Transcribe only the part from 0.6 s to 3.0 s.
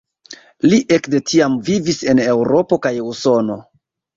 Li ekde tiam vivis en Eŭropo kaj